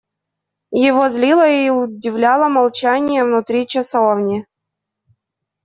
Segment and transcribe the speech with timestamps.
[0.83, 4.47] Его злило и удивляло молчание внутри часовни.